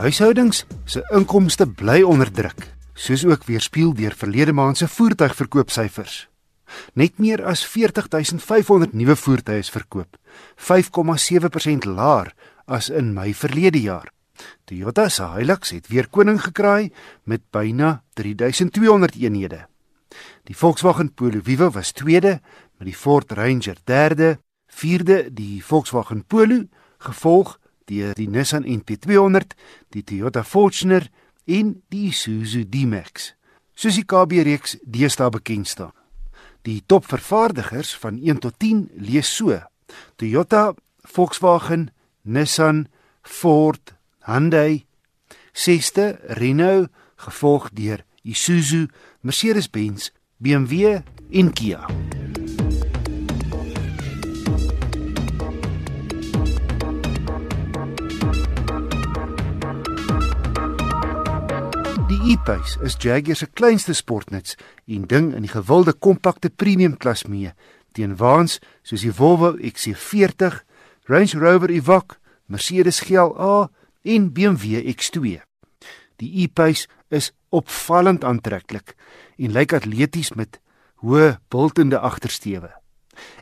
Huishoudings 0.00 0.62
se 0.88 1.02
inkomste 1.12 1.66
bly 1.68 1.98
onder 2.08 2.30
druk, 2.32 2.62
soos 2.96 3.20
ook 3.28 3.42
weerspieël 3.44 3.90
deur 3.92 4.14
verlede 4.16 4.54
maand 4.56 4.78
se 4.80 4.86
voertuigverkoopsyfers. 4.88 6.14
Net 6.96 7.20
meer 7.20 7.42
as 7.44 7.66
40500 7.68 8.94
nuwe 8.96 9.16
voertuie 9.20 9.60
is 9.60 9.68
verkoop, 9.68 10.16
5,7% 10.56 11.84
laer 11.84 12.32
as 12.64 12.88
in 12.88 13.12
Mei 13.12 13.34
verlede 13.36 13.84
jaar. 13.84 14.08
Toyota 14.64 15.10
se 15.12 15.28
Hilux 15.34 15.76
het 15.76 15.92
weer 15.92 16.08
koning 16.08 16.40
gekraai 16.46 16.88
met 17.28 17.44
byna 17.52 17.98
3200 18.16 19.20
eenhede. 19.20 19.66
Die 20.48 20.56
Volkswagen 20.56 21.12
Polo 21.12 21.44
Vivo 21.44 21.68
was 21.76 21.92
tweede, 21.92 22.38
met 22.80 22.88
die 22.88 22.96
Ford 22.96 23.36
Ranger 23.36 23.76
derde, 23.84 24.38
vierde 24.66 25.26
die 25.28 25.60
Volkswagen 25.60 26.24
Polo, 26.24 26.64
gevolg 27.04 27.58
deur 27.90 28.14
die 28.14 28.28
Nissan 28.30 28.64
NP200, 28.64 29.56
die 29.94 30.04
Toyota 30.06 30.44
Fortuner 30.46 31.08
en 31.46 31.80
die 31.90 32.08
Isuzu 32.10 32.64
D-Max. 32.64 33.34
Soos 33.74 33.96
die 33.98 34.06
KB 34.06 34.44
reeks 34.46 34.76
deesdae 34.84 35.30
bekend 35.34 35.68
staan. 35.68 35.94
Die 36.68 36.82
topvervaardigers 36.86 37.94
van 38.02 38.20
1 38.20 38.42
tot 38.44 38.58
10 38.60 38.90
lees 39.00 39.30
so: 39.36 39.56
Toyota, 40.20 40.74
Volkswagen, 41.04 41.90
Nissan, 42.22 42.86
Ford, 43.22 43.94
Hyundai, 44.28 44.84
sesde 45.52 46.20
Renault, 46.36 46.90
gevolg 47.16 47.70
deur 47.72 48.04
Isuzu, 48.22 48.86
Mercedes-Benz, 49.22 50.12
BMW 50.38 51.00
en 51.32 51.52
Kia. 51.52 51.86
Die 62.50 62.56
E-Pace 62.56 62.80
is 62.82 62.96
Jaguar 62.98 63.36
se 63.36 63.46
kleinste 63.46 63.94
sportnuts 63.94 64.56
en 64.86 65.04
ding 65.06 65.28
in 65.34 65.44
die 65.46 65.52
gewilde 65.52 65.92
kompakte 65.92 66.50
premium 66.50 66.96
klas 66.98 67.22
mee 67.30 67.52
teen 67.94 68.16
waans 68.18 68.56
soos 68.82 69.04
die 69.06 69.12
Volvo 69.14 69.52
XC40, 69.54 70.56
Range 71.06 71.38
Rover 71.38 71.70
Evoque, 71.70 72.18
Mercedes 72.46 72.98
GLA 73.06 73.70
en 74.02 74.32
BMW 74.34 74.82
X2. 74.96 75.38
Die 76.18 76.32
E-Pace 76.42 76.88
is 77.08 77.30
opvallend 77.54 78.26
aantreklik 78.26 78.96
en 79.38 79.54
lyk 79.54 79.76
atleties 79.78 80.34
met 80.34 80.58
hoë 81.06 81.36
bultende 81.54 82.02
agtersteewe. 82.02 82.72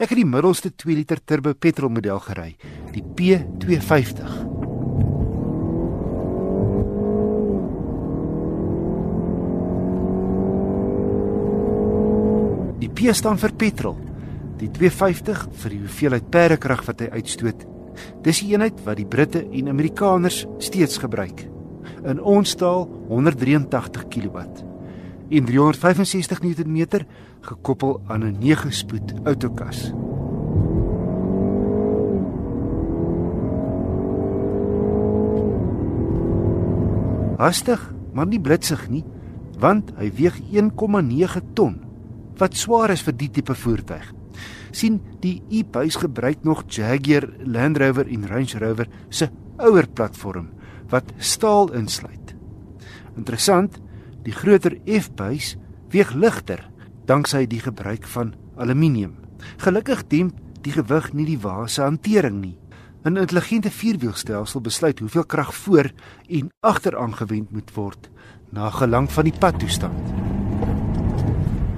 Ek 0.00 0.08
het 0.08 0.16
die 0.16 0.24
middelste 0.24 0.72
2 0.72 0.96
liter 0.96 1.20
turbo 1.20 1.52
petrol 1.52 1.92
model 1.92 2.24
gery, 2.24 2.54
die 2.96 3.04
P250. 3.04 4.53
Die 12.80 12.90
P 12.90 13.12
staan 13.14 13.38
vir 13.38 13.52
petrol. 13.54 13.96
Die 14.58 14.70
250 14.70 15.46
vir 15.62 15.70
die 15.70 15.80
hoeveelheid 15.84 16.30
perdekrag 16.30 16.82
wat 16.88 17.04
hy 17.04 17.10
uitstoot. 17.14 17.66
Dis 18.26 18.40
die 18.42 18.54
eenheid 18.54 18.80
wat 18.86 18.98
die 18.98 19.06
Britte 19.06 19.44
en 19.44 19.70
Amerikaners 19.70 20.44
steeds 20.58 20.98
gebruik. 21.02 21.46
In 22.04 22.20
ons 22.20 22.56
taal 22.58 22.88
183 23.08 24.08
kW 24.10 24.46
en 25.34 25.46
365 25.48 26.42
Nm 26.44 27.06
gekoppel 27.40 28.00
aan 28.06 28.24
'n 28.24 28.36
9-spoed 28.42 29.14
outokas. 29.24 29.92
Hastig, 37.38 37.94
maar 38.12 38.26
nie 38.26 38.40
blitsig 38.40 38.88
nie, 38.88 39.04
want 39.58 39.92
hy 39.96 40.12
weeg 40.14 40.40
1,9 40.52 41.40
ton 41.54 41.83
wat 42.38 42.56
swaar 42.56 42.90
is 42.90 43.02
vir 43.02 43.16
die 43.16 43.30
tipe 43.30 43.54
voertuig. 43.54 44.12
sien 44.74 45.00
die 45.22 45.42
e-Pace 45.50 45.98
gebruik 46.02 46.42
nog 46.42 46.64
Jaguar, 46.66 47.28
Land 47.46 47.78
Rover 47.78 48.08
en 48.10 48.26
Range 48.26 48.58
Rover 48.58 48.88
se 49.08 49.30
ouer 49.56 49.86
platform 49.86 50.50
wat 50.90 51.12
staal 51.18 51.72
insluit. 51.72 52.34
Interessant, 53.16 53.78
die 54.24 54.34
groter 54.34 54.76
F-Pace 54.84 55.56
weeg 55.92 56.14
ligter 56.14 56.64
danksy 57.06 57.44
die 57.46 57.60
gebruik 57.60 58.06
van 58.08 58.34
aluminium. 58.56 59.14
Gelukkig 59.62 60.06
demp 60.08 60.40
die 60.64 60.72
gewig 60.72 61.12
nie 61.12 61.26
die 61.28 61.40
wa 61.40 61.66
se 61.68 61.82
hantering 61.82 62.40
nie. 62.40 62.58
'n 63.04 63.16
Intelligente 63.20 63.70
vierwielstelsel 63.70 64.60
besluit 64.60 64.98
hoeveel 64.98 65.24
krag 65.24 65.54
voor 65.54 65.90
en 66.28 66.48
agter 66.60 66.96
aangewend 66.96 67.50
moet 67.52 67.74
word 67.74 68.08
na 68.50 68.70
gelang 68.70 69.12
van 69.12 69.24
die 69.24 69.38
padtoestand. 69.38 70.12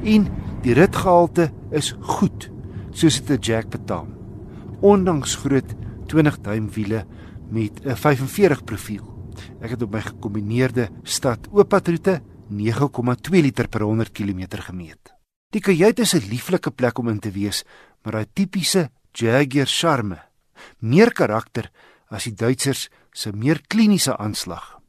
En 0.05 0.28
Die 0.66 0.75
ritgehalte 0.75 1.53
is 1.71 1.93
goed, 2.19 2.49
soos 2.91 3.21
dit 3.22 3.38
'n 3.38 3.43
Jack 3.43 3.69
betaam. 3.71 4.09
Ondanks 4.82 5.37
groot 5.37 5.75
20 6.09 6.41
duim 6.43 6.69
wiele 6.71 7.06
met 7.50 7.84
'n 7.84 7.94
45 7.94 8.65
profiel. 8.65 9.06
Ek 9.60 9.71
het 9.71 9.82
op 9.82 9.93
my 9.93 10.00
gekombineerde 10.00 10.88
stad 11.04 11.47
ooppadroete 11.53 12.21
9,2 12.49 13.43
liter 13.43 13.69
per 13.69 13.82
100 13.82 14.12
km 14.12 14.47
gemeet. 14.59 15.15
Die 15.50 15.60
kajuit 15.60 15.99
is 15.99 16.15
'n 16.15 16.28
lieflike 16.28 16.71
plek 16.71 16.98
om 16.98 17.09
in 17.09 17.21
te 17.21 17.31
wees, 17.31 17.65
maar 18.03 18.12
daai 18.12 18.27
tipiese 18.33 18.91
Jaguar 19.12 19.66
charme, 19.66 20.19
meer 20.81 21.12
karakter 21.12 21.71
as 22.09 22.25
die 22.25 22.34
Duitsers 22.34 22.88
se 23.12 23.33
meer 23.33 23.60
kliniese 23.69 24.16
aanslag. 24.16 24.81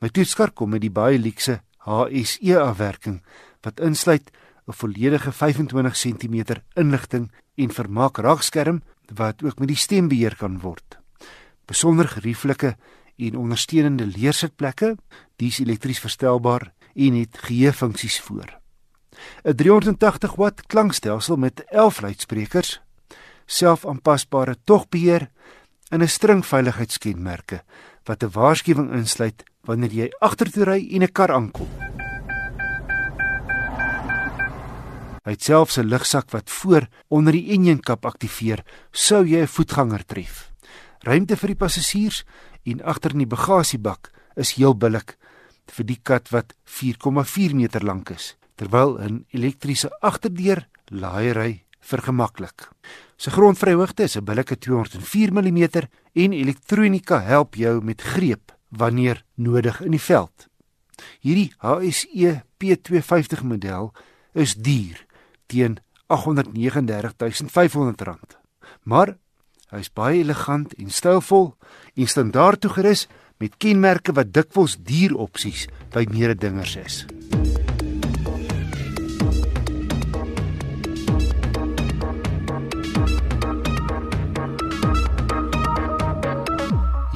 My 0.00 0.08
toetskar 0.08 0.50
kom 0.50 0.70
met 0.70 0.80
die 0.80 0.90
baie 0.90 1.18
luukse 1.18 1.60
HSE 1.78 2.58
afwerking 2.60 3.22
wat 3.62 3.80
insluit 3.80 4.30
'n 4.66 4.72
volledige 4.72 5.32
25 5.32 5.96
cm 5.96 6.62
inligting 6.74 7.30
en 7.54 7.70
vermaak 7.70 8.18
raakskerm 8.18 8.82
wat 9.14 9.42
ook 9.44 9.58
met 9.58 9.68
die 9.68 9.76
stem 9.76 10.08
beheer 10.08 10.36
kan 10.36 10.58
word. 10.60 10.98
Besonder 11.64 12.08
gerieflike 12.08 12.76
en 13.16 13.36
ondersteunende 13.36 14.06
leersitplekke, 14.06 14.96
dis 15.36 15.58
elektries 15.58 16.00
verstelbaar 16.00 16.72
en 16.94 17.14
het 17.14 17.38
geheue-funksies 17.38 18.20
voor. 18.20 18.58
'n 19.44 19.54
380 19.54 20.34
watt 20.34 20.66
klankstelsel 20.66 21.36
met 21.36 21.64
11 21.64 22.00
luidsprekers, 22.00 22.80
selfaanpasbare 23.46 24.56
togbeheer 24.64 25.30
en 25.88 26.02
'n 26.02 26.08
string 26.08 26.46
veiligheidskenmerke 26.46 27.62
wat 28.04 28.22
'n 28.22 28.30
waarskuwing 28.30 28.92
insluit 28.92 29.42
wanneer 29.60 29.92
jy 29.92 30.08
agtertoe 30.18 30.64
ry 30.64 30.88
en 30.90 31.02
'n 31.02 31.12
kar 31.12 31.32
aankom. 31.32 31.85
Hy 35.26 35.34
het 35.34 35.42
selfs 35.42 35.76
'n 35.78 35.90
lugsak 35.90 36.30
wat 36.30 36.50
voor 36.50 36.86
onder 37.08 37.32
die 37.32 37.50
enjinkap 37.50 38.06
aktiveer 38.06 38.62
sou 38.92 39.26
jy 39.26 39.42
'n 39.42 39.46
voetganger 39.46 40.04
tref. 40.06 40.52
Ruimte 41.00 41.36
vir 41.36 41.48
die 41.48 41.56
passasiers 41.56 42.24
en 42.64 42.82
agter 42.82 43.10
in 43.10 43.18
die 43.18 43.34
bagasiebak 43.34 44.12
is 44.36 44.54
heel 44.54 44.74
billik 44.74 45.18
vir 45.66 45.84
die 45.84 45.98
kat 46.02 46.28
wat 46.30 46.54
4,4 46.64 47.54
meter 47.54 47.84
lank 47.84 48.10
is, 48.10 48.36
terwyl 48.54 48.98
'n 48.98 49.26
elektriese 49.32 49.90
agterdeur 50.00 50.68
laaiery 50.90 51.64
vergemaklik. 51.80 52.70
Sy 53.16 53.30
grondvryhoogte 53.30 54.04
is 54.04 54.16
'n 54.16 54.24
billike 54.24 54.58
204 54.58 55.32
mm 55.32 55.88
en 56.14 56.32
elektronika 56.32 57.18
help 57.18 57.54
jou 57.54 57.82
met 57.82 58.00
greep 58.00 58.52
wanneer 58.70 59.24
nodig 59.34 59.80
in 59.80 59.90
die 59.90 60.00
veld. 60.00 60.48
Hierdie 61.20 61.52
HSE 61.58 62.42
P250 62.58 63.42
model 63.42 63.92
is 64.32 64.54
duur 64.54 65.05
teen 65.46 65.78
R839500. 66.12 68.36
Maar 68.82 69.16
hy's 69.74 69.90
baie 69.90 70.20
elegant 70.22 70.74
en 70.78 70.90
stylvol 70.90 71.56
en 71.94 72.06
standaard 72.06 72.60
toegerus 72.62 73.06
met 73.42 73.56
kenmerke 73.60 74.12
wat 74.16 74.32
dikwels 74.32 74.76
duur 74.78 75.14
opsies 75.26 75.66
by 75.92 76.06
mededingers 76.10 76.76
is. 76.80 77.04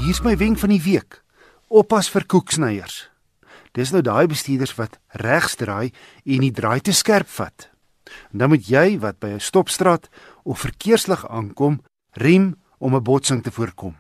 Hier 0.00 0.19
is 0.19 0.25
my 0.26 0.34
wenk 0.37 0.58
van 0.58 0.72
die 0.75 0.82
week. 0.82 1.22
Oppas 1.70 2.10
vir 2.10 2.26
koeksnyers. 2.26 3.06
Dis 3.78 3.93
nou 3.94 4.02
daai 4.02 4.26
bestuurders 4.26 4.75
wat 4.75 4.99
regs 5.22 5.54
draai 5.60 5.94
en 6.26 6.43
die 6.43 6.50
draai 6.50 6.82
te 6.82 6.90
skerp 6.90 7.31
vat. 7.37 7.70
En 8.32 8.38
dan 8.38 8.48
moet 8.48 8.66
jy 8.66 8.98
wat 8.98 9.18
by 9.18 9.26
'n 9.26 9.40
stopstraat 9.40 10.08
of 10.42 10.60
verkeerslig 10.60 11.28
aankom, 11.28 11.80
rem 12.10 12.56
om 12.78 12.94
'n 12.94 13.02
botsing 13.02 13.42
te 13.42 13.50
voorkom. 13.50 13.96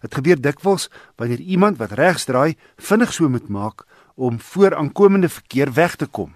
Dit 0.00 0.14
gebeur 0.14 0.40
dikwels 0.40 0.90
wanneer 1.16 1.40
iemand 1.40 1.78
wat 1.78 1.92
regs 1.92 2.24
draai 2.24 2.56
vinnig 2.76 3.12
so 3.12 3.28
moet 3.28 3.48
maak 3.48 3.86
om 4.14 4.40
voor 4.40 4.76
aankomende 4.76 5.28
verkeer 5.28 5.72
weg 5.72 5.96
te 5.96 6.06
kom. 6.06 6.34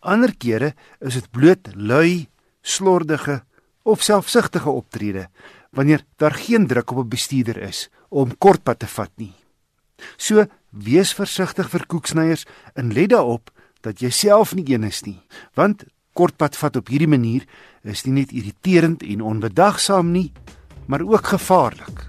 Ander 0.00 0.36
kere 0.36 0.74
is 1.00 1.14
dit 1.14 1.30
bloot 1.30 1.68
lui, 1.74 2.28
slordige 2.62 3.42
of 3.82 4.02
selfsugtige 4.02 4.70
optrede 4.70 5.28
wanneer 5.72 6.04
daar 6.16 6.34
geen 6.34 6.66
druk 6.66 6.90
op 6.90 6.98
'n 6.98 7.08
bestuurder 7.08 7.56
is 7.56 7.88
om 8.08 8.38
kortpad 8.38 8.78
te 8.78 8.86
vat 8.86 9.10
nie. 9.16 9.34
So 10.16 10.46
wees 10.70 11.14
versigtig 11.14 11.70
vir 11.70 11.86
koeksnyers 11.86 12.46
en 12.74 12.92
let 12.92 13.08
daarop 13.08 13.50
dat 13.82 14.02
jy 14.02 14.10
self 14.14 14.54
nie 14.54 14.66
een 14.70 14.86
is 14.88 15.02
nie, 15.06 15.20
want 15.58 15.84
kortpad 16.16 16.56
vat 16.56 16.76
op 16.76 16.90
hierdie 16.92 17.10
manier 17.10 17.46
is 17.82 18.04
nie 18.06 18.20
net 18.20 18.32
irriterend 18.32 19.02
en 19.02 19.24
onbedagsaam 19.26 20.12
nie, 20.12 20.30
maar 20.86 21.02
ook 21.02 21.32
gevaarlik. 21.34 22.01